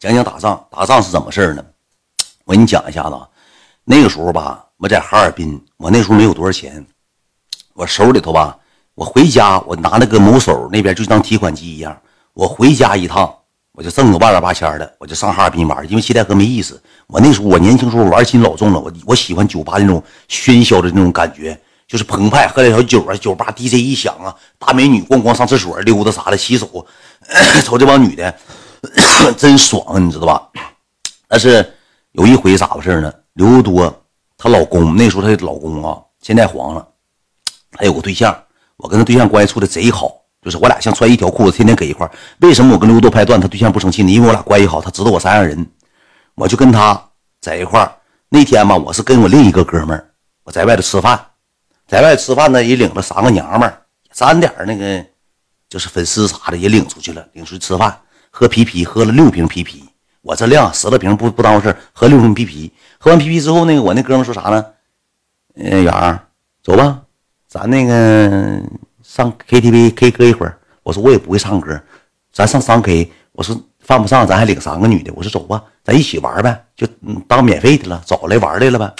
[0.00, 1.62] 讲讲打仗，打仗是怎么事呢？
[2.46, 3.14] 我给你讲一下子。
[3.84, 6.84] 那个时候吧，我在哈尔滨，我那时候没有多少钱，
[7.74, 8.56] 我手里头吧，
[8.94, 11.94] 我回家，我拿那个某手那边就当提款机一样，
[12.32, 13.30] 我回家一趟，
[13.72, 16.82] 我就挣个万八八千的，我就上哈尔滨玩，因为七台河没意思。
[17.06, 26.86] 我那时候我年轻时候玩心老重了，我我喜欢酒吧那种喧嚣的那种感觉，就是澎湃，喝点小酒啊，酒吧 DJ 一响啊，大美女咣咣上厕所溜达啥的，洗手，
[27.62, 28.34] 瞅这帮女的。
[29.36, 30.48] 真爽，你知道吧？
[31.28, 31.74] 但是
[32.12, 33.12] 有一回咋回事呢？
[33.34, 34.02] 刘多
[34.36, 36.86] 她老公那时候她的老公啊，现在黄了，
[37.76, 38.36] 还有个对象。
[38.76, 40.10] 我跟她对象关系处的贼好，
[40.42, 44.10] 就是我俩像穿一条裤子，天天搁一块为什么我跟刘多拍段，她对象不生气呢？
[44.12, 45.66] 因为我俩关系好，他知道我啥样人，
[46.34, 47.00] 我就跟他
[47.40, 47.88] 在一块
[48.30, 50.10] 那天吧，我是跟我另一个哥们儿，
[50.44, 51.20] 我在外头吃饭，
[51.86, 55.04] 在外吃饭呢，也领了三个娘们儿，沾点那个
[55.68, 58.00] 就是粉丝啥的也领出去了，领出去吃饭。
[58.30, 59.84] 喝啤啤，喝了六瓶啤啤，
[60.22, 64.64] 我这量十来瓶不不当回事喝六瓶啤啤，喝完啤啤之后，那个我那哥们说啥呢？
[65.56, 66.18] 嗯，远儿，
[66.62, 67.00] 走吧，
[67.48, 68.62] 咱那个
[69.02, 70.56] 上 KTV K 歌一会儿。
[70.82, 71.78] 我说我也不会唱歌，
[72.32, 73.10] 咱上三 K。
[73.32, 75.12] 我说犯不上，咱还领三个女的。
[75.14, 76.86] 我说走吧，咱一起玩呗，就
[77.28, 78.94] 当免费的了，找来玩来了呗，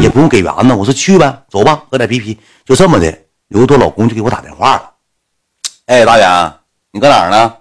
[0.00, 0.74] 也不用给圆子。
[0.74, 2.38] 我说去呗，走吧，喝点啤啤。
[2.64, 4.90] 就这么的，刘多老公就给我打电话了。
[5.86, 6.52] 哎，大远，
[6.92, 7.54] 你搁哪儿呢？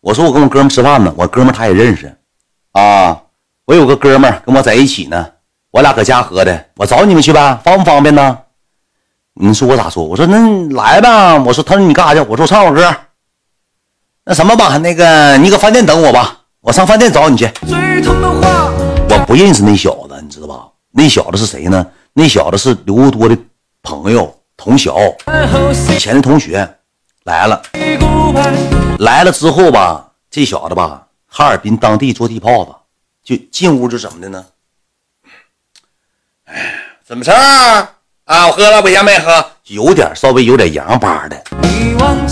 [0.00, 2.14] 我说我跟我哥们吃饭呢，我哥们他也认识，
[2.72, 3.20] 啊，
[3.64, 5.26] 我有个哥们跟我在一起呢，
[5.70, 8.38] 我俩搁家喝的，我找你们去呗，方不方便呢？
[9.38, 10.02] 你说我咋说？
[10.02, 11.36] 我说那来吧。
[11.36, 12.20] 我说他说你干啥去？
[12.20, 12.96] 我说我唱会歌。
[14.24, 17.46] 那什么吧，那个你搁饭店等我吧，我上饭店找你去。
[17.62, 20.68] 我不认识那小子，你知道吧？
[20.90, 21.86] 那小子是谁呢？
[22.14, 23.36] 那小子是刘多的
[23.82, 24.96] 朋友，同小，
[25.90, 26.66] 以前的同学。
[27.26, 27.60] 来了，
[29.00, 32.72] 来了之后吧，这小子吧，哈尔滨当地做地炮子，
[33.24, 34.46] 就进屋就怎么的呢？
[36.44, 36.72] 哎，
[37.04, 37.88] 怎么事儿
[38.26, 38.46] 啊？
[38.46, 41.42] 我喝了，我先没喝，有点稍微有点洋巴的，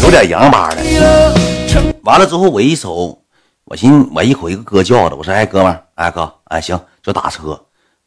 [0.01, 0.81] 有点洋巴的。
[2.05, 3.21] 完了之后，我一瞅，
[3.65, 7.61] 我寻我一口一个哥叫的，我说哎哥们儿，哎哥，哎行，就打车。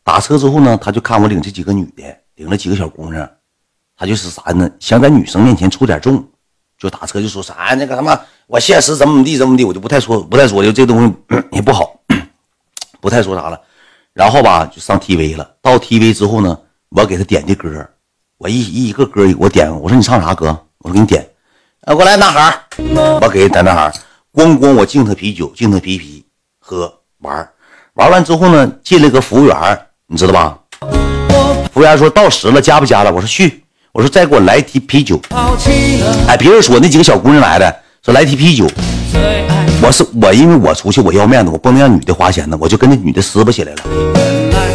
[0.05, 2.03] 打车之后呢，他就看我领这几个女的，
[2.35, 3.29] 领了几个小姑娘，
[3.97, 4.71] 他就是啥呢？
[4.79, 6.25] 想在女生面前出点众。
[6.77, 11.13] 就打车就说啥那个什么，我现实怎么怎么地怎么地，我就不太说不太说，就这东西
[11.51, 11.99] 也不好，
[13.01, 13.59] 不太说啥了。
[14.13, 15.47] 然后吧，就上 TV 了。
[15.61, 16.57] 到 TV 之后呢，
[16.89, 17.87] 我给他点的歌，
[18.37, 20.47] 我一一个歌我点，我说你唱啥歌？
[20.79, 21.27] 我说给你点，
[21.81, 22.59] 啊，过来男孩
[23.21, 23.91] 我给点男孩
[24.33, 26.23] 咣咣我敬他啤酒，敬他啤啤
[26.59, 27.47] 喝玩
[27.93, 30.59] 玩完之后呢，进来个服务员，你知道吧？
[31.73, 33.11] 服务员说到时了，加不加了？
[33.11, 33.63] 我说去。
[33.97, 35.19] 我说再给我来一提啤酒，
[36.27, 37.75] 哎，别人说那几个小姑娘来的，
[38.05, 38.67] 说来提啤酒。
[39.81, 43.81] 我是我，因为我出去我要面子，我不能让女的花钱呢，我就跟那女的撕巴起来了。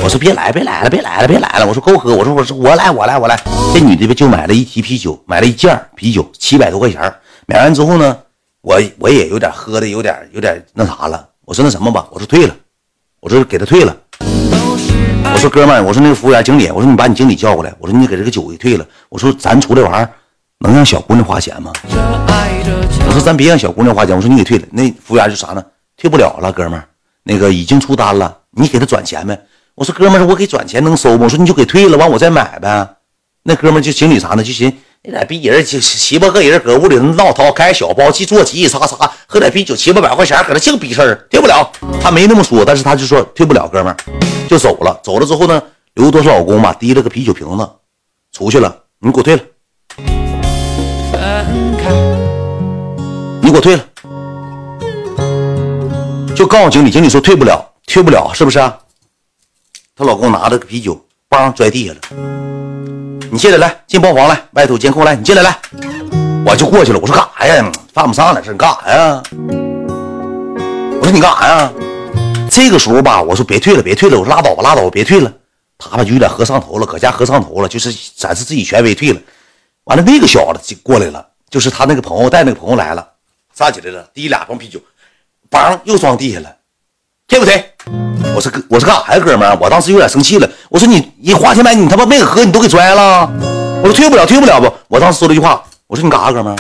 [0.03, 1.65] 我说别来，别来了，别来了，别来了。
[1.65, 3.41] 我说够喝，我说我说我来，我来，我来。
[3.73, 7.01] 这女的就买了一提啤酒，买了一件啤酒，七百多块钱。
[7.47, 8.19] 买完之后呢，
[8.61, 11.29] 我我也有点喝的有点有点那啥了。
[11.45, 12.57] 我说那什么吧，我说退了，
[13.21, 13.97] 我说给他退了。
[15.33, 18.87] 我说哥们儿，我说那个服务员经理，我说你把你经理叫过来，我说你给这个酒给退了。
[19.09, 20.09] 我说咱出来玩
[20.59, 21.73] 能让小姑娘花钱吗？
[23.07, 24.15] 我说咱别让小姑娘花钱。
[24.15, 24.67] 我说你给退了。
[24.71, 25.65] 那服务员就啥呢？
[25.97, 26.85] 退不了了，哥们儿，
[27.25, 29.41] 那个已经出单了，你给他转钱呗。
[29.75, 31.21] 我说哥们儿，我给转钱能收吗？
[31.25, 32.87] 我说你就给退了，完我再买呗。
[33.43, 34.43] 那哥们儿就经理啥呢？
[34.45, 34.71] 就寻
[35.05, 38.97] 那俩逼人七七八个人搁屋里闹腾，开小包去坐骑，啥啥
[39.27, 41.73] 喝点啤酒，七八百块钱搁那净逼事儿，退不了。
[42.01, 43.97] 他没那么说，但是他就说退不了，哥们儿
[44.49, 45.01] 就走了。
[45.03, 45.61] 走了之后呢，
[45.95, 47.69] 刘多老公吧提了个啤酒瓶子
[48.33, 49.43] 出去了，你给我退了，
[53.43, 53.85] 你给我退了，
[56.37, 58.61] 就告诉经理，经理说退不了，退不了，是不是？
[58.61, 58.79] 啊
[59.97, 62.52] 她老公拿着个啤酒，梆摔地下了。
[63.33, 65.59] 你进来，来进包房来，外头监控来，你进来来，
[66.45, 66.99] 我就过去了。
[66.99, 67.73] 我说干啥呀？
[67.95, 69.23] 犯不上的事，你干啥呀？
[71.01, 71.73] 我说你干啥呀？
[72.51, 75.33] 这个时候吧，我说别退了，别退了，我说拉倒吧，拉倒，别退了。
[75.79, 79.21] 他吧就有点喝上头了，搁家喝上头了，就是展示自己权威，退了。
[79.85, 83.09] 完了，那个小子就过来了，就是他那个朋友带那个朋友来了，
[83.55, 84.79] 站起来了，提俩瓶啤酒，
[85.51, 86.55] 梆又装地下了，
[87.27, 87.72] 退不退？
[88.35, 89.57] 我说哥，我说干啥呀，哥们儿？
[89.61, 90.49] 我当时有点生气了。
[90.69, 93.29] 我说你，你花钱买，你他妈没喝，你都给拽了。
[93.83, 94.73] 我说退不了，退不了不？
[94.89, 96.57] 我当时说了一句话，我说你干啥，哥们儿？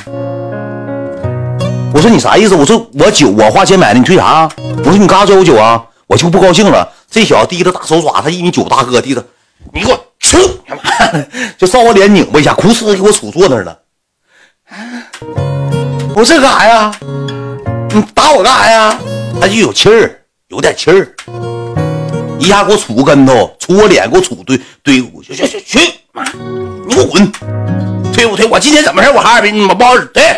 [1.94, 2.54] 我说你啥意思？
[2.54, 4.48] 我说我酒我花钱买的，你退啥？
[4.78, 5.82] 我说你干啥拽我酒啊？
[6.06, 6.88] 我就不高兴了。
[7.10, 9.24] 这小子低着大手爪，他一米九大个，低着，
[9.72, 10.36] 你给我吃，
[11.58, 13.78] 就照我脸拧巴一下，哭哧给我杵坐那儿了。
[16.14, 16.92] 我说这干啥呀？
[17.94, 18.98] 你打我干啥呀？
[19.40, 20.18] 他就有气儿。
[20.48, 21.08] 有点气儿，
[22.42, 25.78] 一下给我杵个跟头，杵我脸，给我杵对对，去去去去，
[26.10, 26.24] 妈，
[26.88, 27.32] 你给我滚，
[28.12, 28.44] 退不退？
[28.48, 29.08] 我今天怎么事？
[29.12, 30.36] 我哈尔滨不好使，对，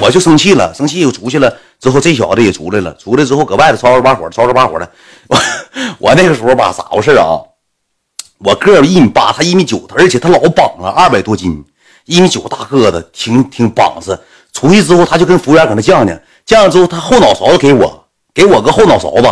[0.00, 1.52] 我就生气了，生气又出去了。
[1.80, 4.88] 之后这小子也出来了，出来之后搁外头吵吵把火，吵吵把火的。
[5.26, 5.36] 我
[5.98, 7.42] 我那个时候吧，咋回事啊？
[8.38, 11.64] 我个一米八，他一米九，而且他老绑了，二百多斤，
[12.04, 14.16] 一米九大个子，挺挺绑实。
[14.52, 19.28] 出去之后，他就跟服务员搁那犟呢，犟了之后，他后脑勺子给我，给我个后脑勺子，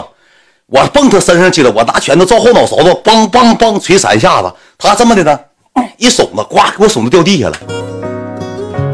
[0.67, 4.51] 我蹦他身上去了，我拿拳头照后脑勺子，梆梆梆捶三下子。
[4.79, 5.39] 他这么的呢，
[5.99, 7.57] 一耸子，呱，给我耸子掉地下了。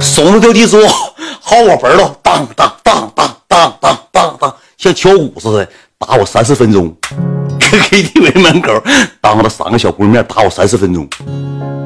[0.00, 1.12] 耸子掉地之后，
[1.44, 6.92] 薅我盆了，当当当当当当当当，像敲鼓似的打我三四分钟。
[7.60, 8.72] KTV 门口
[9.20, 11.08] 当着三个小姑娘面打我三四分钟，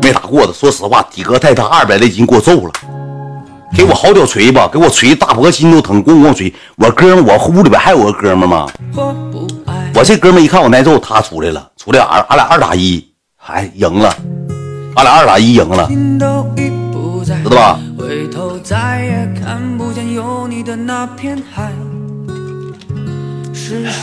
[0.03, 0.53] 没打过的。
[0.53, 2.73] 说实话，体格太大，二百来斤给我揍了，
[3.77, 6.53] 给我好屌锤吧，给我锤大脖心都疼，咣咣锤。
[6.77, 8.67] 我哥们，我屋里边还有个哥们吗？
[9.97, 13.07] 我这哥们一看我挨揍，他出来了，出来俺俺俩二打一，
[13.37, 14.13] 还赢了，
[14.97, 16.43] 俺俩二打一赢了，知道
[17.55, 17.79] 吧？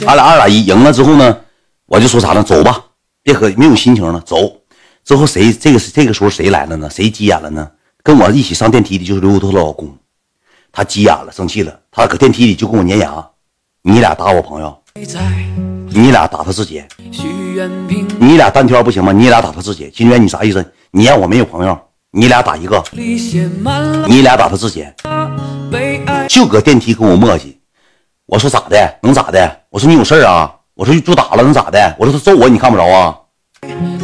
[0.07, 1.37] 俺俩二打一赢了之后呢？
[1.87, 2.41] 我就说啥呢？
[2.41, 2.85] 走吧，
[3.21, 4.21] 别喝，没有心情了。
[4.21, 4.37] 走。
[5.03, 6.89] 之后谁这个这个时候谁来了呢？
[6.89, 7.69] 谁急眼了呢？
[8.01, 9.93] 跟我一起上电梯的就是刘头的老公，
[10.71, 13.27] 他急眼了，生气了，他搁电梯里就跟我粘牙。
[13.83, 16.83] 你俩打我朋友，你俩打他自己，
[18.19, 19.13] 你俩单挑不行吗？
[19.13, 19.89] 你俩打他自己。
[19.95, 20.63] 金源，你啥意思？
[20.91, 21.79] 你让我没有朋友，
[22.11, 24.85] 你俩打一个，你俩打他自己，
[26.27, 27.55] 就搁电梯跟我磨叽。
[28.25, 28.99] 我说咋的？
[29.01, 29.59] 能咋的？
[29.69, 30.53] 我说你有事啊？
[30.73, 31.95] 我说就打了能咋的？
[31.97, 33.15] 我说他揍我你看不着啊？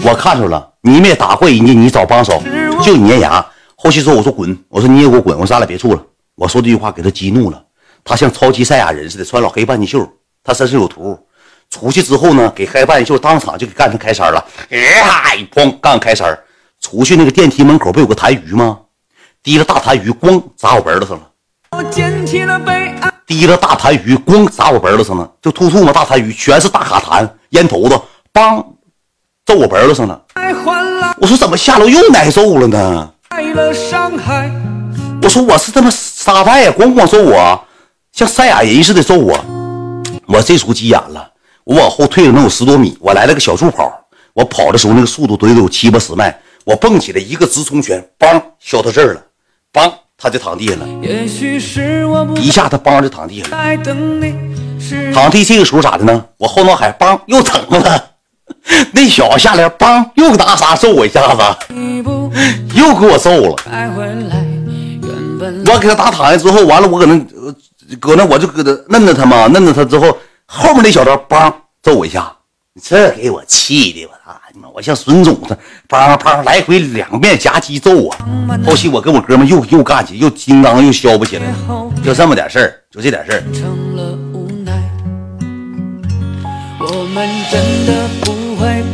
[0.05, 2.41] 我看着了，你没打过人家，你找帮手，
[2.81, 3.45] 就你粘牙。
[3.75, 6.01] 后期说我说滚，我说你也给我滚，我说咱俩别处了。
[6.35, 7.61] 我说这句话给他激怒了，
[8.05, 10.07] 他像超级赛亚人似的穿老黑半截袖，
[10.47, 11.19] 他身上有图。
[11.69, 16.35] 出去之后呢，给嗨半截袖当场就给干成开衫了，哎，咣干开衫。
[16.79, 18.79] 出去那个电梯门口不有个痰盂吗？
[19.43, 21.27] 提了大痰盂咣砸我脖子上了。
[21.71, 22.71] 我捡起了悲
[23.01, 23.11] 哀。
[23.27, 27.99] 提了大痰盂，咣砸我脖子上了，就突突嘛，大痰盂全是大卡痰，烟头子，
[28.33, 28.65] 梆，
[29.45, 30.21] 揍我脖子上了。
[31.19, 33.11] 我说怎么下楼又挨揍了呢？
[35.21, 37.67] 我说我是他妈沙袋呀，咣咣揍我，
[38.13, 39.37] 像赛亚人似的揍我。
[40.27, 41.31] 我这时候急眼了，
[41.63, 43.91] 我往后退了能有十多米，我来了个小助跑，
[44.33, 49.21] 我跑的时候那个速度得有七八十迈，我蹦起来一个直冲拳，梆，削到这儿了，
[49.73, 49.91] 梆。
[50.19, 50.87] 他就躺地下了，
[52.41, 53.77] 一下他梆就躺地下了，
[55.13, 56.25] 躺地这个时候咋的呢？
[56.37, 58.03] 我后脑海梆又疼了，
[58.93, 61.43] 那小子下来梆又拿啥揍我一下子，
[62.73, 63.55] 又给我揍了。
[65.67, 67.15] 我给他打躺下之后，完了我搁那
[67.95, 72.33] 搁那我就搁那嫩着他嘛，嫩着他之后，后面那小子梆揍我一下。
[72.79, 74.69] 这给我气的，我操你妈！
[74.69, 78.15] 我像孙总似的，啪啪来回两遍夹击揍我。
[78.63, 81.45] 后期我跟我哥们又又干起，又金刚又削不起来，
[82.05, 83.43] 就这么点事儿，就这点事儿。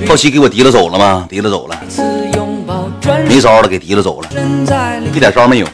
[0.08, 1.28] 后期给我提了走了吗？
[1.30, 1.78] 提了走了，
[3.28, 4.30] 没招了，给提了走了，
[5.14, 5.68] 一点招没有。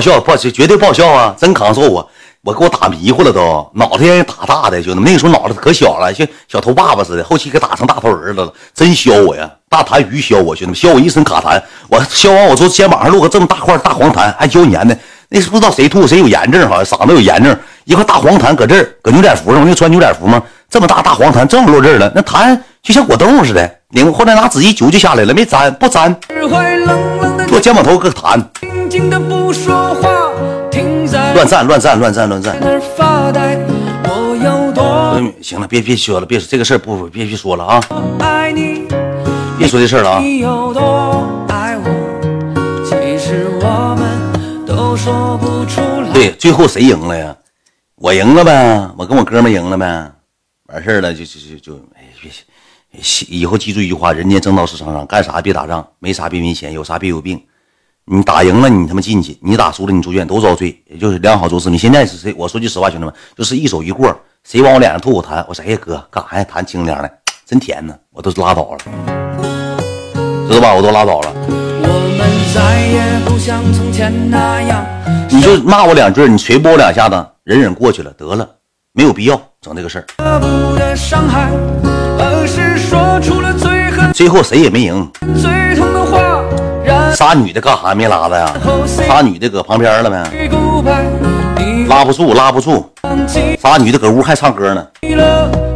[0.00, 1.34] 报销报绝对爆笑啊！
[1.38, 2.02] 真扛揍啊。
[2.42, 7.22] 我给我打迷糊了都，脑袋让人打大的，兄弟们那个时候脑袋可小了，像小头爸爸似的。
[7.22, 9.46] 后期给打成大头儿子了，真削我呀！
[9.68, 11.60] 大痰盂削我，兄弟们削我一身卡痰。
[11.90, 14.96] 我削完，我说肩膀上落个这么大块大黄痰，还胶粘的。
[15.28, 17.54] 那是不知道谁吐，谁有炎症，好像嗓子有炎症，
[17.84, 20.42] 一块大黄痰搁这儿，搁牛仔服上，我就穿牛仔服嘛？
[20.70, 23.70] 这么大大黄痰这么落这儿了，那痰就像果冻似的。
[23.90, 26.16] 领后来拿纸一揪就下来了，没粘不粘。
[27.52, 28.42] 我肩膀头搁痰。
[31.40, 32.54] 乱战乱战乱战乱战！
[35.40, 37.80] 行了，别别说了，别这个事儿不别别说了啊！
[39.58, 40.20] 别说这事儿了啊！
[46.12, 47.34] 对，最后谁赢了呀？
[47.94, 50.12] 我赢了呗，我跟我哥们赢了呗，
[50.66, 52.30] 完事儿了就就就就哎别
[53.28, 57.42] 以后记住一句话：人间正道是沧桑，干啥别打仗，没啥别没钱，有啥别有病。
[58.12, 60.76] 你打赢了，你他妈进去；你打输了，你住院，都遭罪。
[60.90, 61.70] 也就是良好做事。
[61.70, 62.34] 你现在是谁？
[62.36, 64.12] 我说句实话，兄弟们，就是一手一过，
[64.42, 66.44] 谁往我脸上吐口痰，我说哎哥，干啥呀？
[66.52, 67.08] 痰清凉的，
[67.46, 68.78] 真甜呢，我都拉倒了，
[70.48, 70.74] 知道吧？
[70.74, 71.32] 我都拉倒了。
[75.28, 77.14] 你就骂我两句，你捶拨我两下子，
[77.44, 78.44] 忍忍过去了，得了，
[78.92, 80.04] 没有必要整这个事儿。
[84.12, 85.08] 最后谁也没赢。
[87.14, 88.54] 仨女的干啥没拉的呀？
[88.86, 90.22] 仨女的搁旁边了呗。
[91.88, 92.92] 拉不住，拉不住。
[93.58, 94.86] 仨女的搁屋还唱歌呢，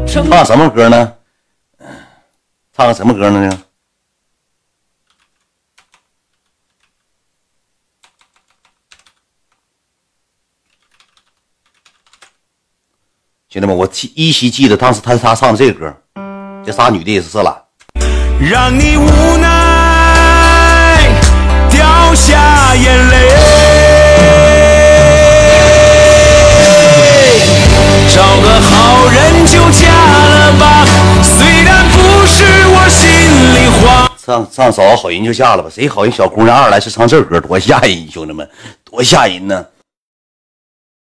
[0.07, 1.13] 唱什么歌呢？
[2.77, 3.59] 唱什么歌呢？
[13.49, 15.97] 兄弟们，我记依稀记得当时他他唱的这个歌，
[16.65, 17.63] 这仨女的也是这了。
[18.41, 19.64] 让你无奈
[34.35, 35.71] 上上找个好人就下了吧？
[35.71, 36.13] 谁好人？
[36.13, 38.11] 小姑娘二来是唱这歌，多吓人！
[38.11, 38.49] 兄弟们，
[38.85, 39.65] 多吓人呢！